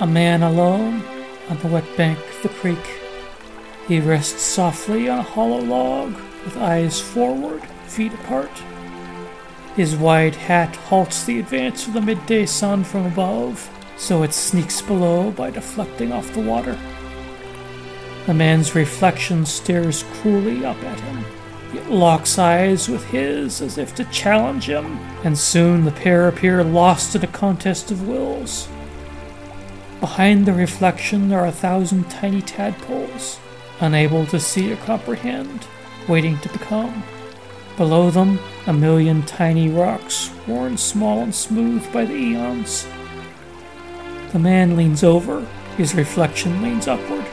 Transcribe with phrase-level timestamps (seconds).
[0.00, 1.04] A man alone
[1.48, 2.84] on the wet bank of the creek.
[3.86, 8.50] He rests softly on a hollow log with eyes forward, feet apart.
[9.76, 14.82] His wide hat halts the advance of the midday sun from above, so it sneaks
[14.82, 16.76] below by deflecting off the water.
[18.26, 21.24] The man's reflection stares cruelly up at him.
[21.72, 26.64] It locks eyes with his as if to challenge him, and soon the pair appear
[26.64, 28.68] lost in a contest of wills.
[30.04, 33.40] Behind the reflection are a thousand tiny tadpoles,
[33.80, 35.66] unable to see or comprehend,
[36.06, 37.02] waiting to become.
[37.78, 42.86] Below them, a million tiny rocks, worn small and smooth by the eons.
[44.32, 45.40] The man leans over,
[45.78, 47.24] his reflection leans upward.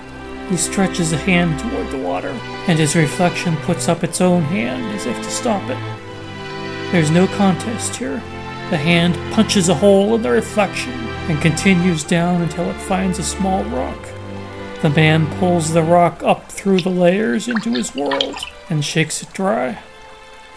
[0.48, 2.32] He stretches a hand toward the water,
[2.70, 6.92] and his reflection puts up its own hand as if to stop it.
[6.94, 8.24] There's no contest here.
[8.72, 10.94] The hand punches a hole in the reflection
[11.28, 14.00] and continues down until it finds a small rock.
[14.82, 18.38] The man pulls the rock up through the layers into his world
[18.70, 19.74] and shakes it dry.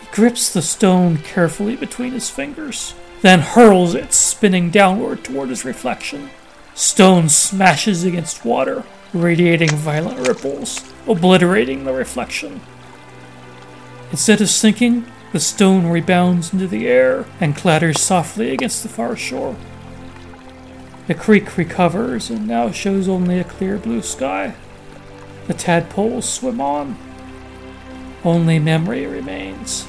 [0.00, 5.64] He grips the stone carefully between his fingers, then hurls it spinning downward toward his
[5.64, 6.30] reflection.
[6.72, 12.60] Stone smashes against water, radiating violent ripples, obliterating the reflection.
[14.12, 15.04] Instead of sinking,
[15.34, 19.56] the stone rebounds into the air and clatters softly against the far shore.
[21.08, 24.54] The creek recovers and now shows only a clear blue sky.
[25.48, 26.96] The tadpoles swim on.
[28.22, 29.88] Only memory remains.